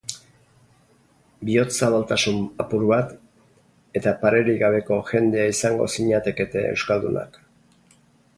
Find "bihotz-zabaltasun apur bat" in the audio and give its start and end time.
1.49-3.13